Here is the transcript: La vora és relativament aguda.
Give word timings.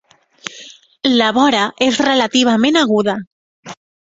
La 1.21 1.27
vora 1.35 1.67
és 1.89 2.01
relativament 2.07 2.81
aguda. 2.85 3.17